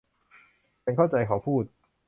[0.83, 1.63] ฉันเข้าใจ เขาพูด